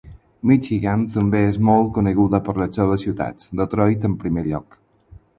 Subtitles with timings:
[0.51, 4.79] Michigan també és molt coneguda per les seves ciutats, Detroit en primer lloc.